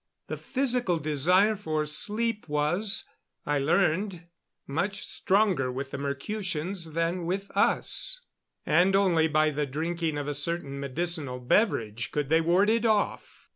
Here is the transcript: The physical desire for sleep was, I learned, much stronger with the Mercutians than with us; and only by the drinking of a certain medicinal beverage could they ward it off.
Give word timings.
The 0.29 0.37
physical 0.37 0.97
desire 0.97 1.55
for 1.55 1.85
sleep 1.85 2.49
was, 2.49 3.05
I 3.45 3.59
learned, 3.59 4.23
much 4.65 5.05
stronger 5.05 5.71
with 5.71 5.91
the 5.91 5.99
Mercutians 5.99 6.93
than 6.93 7.27
with 7.27 7.51
us; 7.53 8.21
and 8.65 8.95
only 8.95 9.27
by 9.27 9.51
the 9.51 9.67
drinking 9.67 10.17
of 10.17 10.27
a 10.27 10.33
certain 10.33 10.79
medicinal 10.79 11.39
beverage 11.39 12.09
could 12.11 12.29
they 12.29 12.41
ward 12.41 12.71
it 12.71 12.83
off. 12.83 13.47